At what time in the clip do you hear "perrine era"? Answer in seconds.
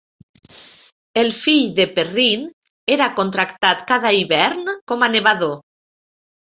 1.99-3.11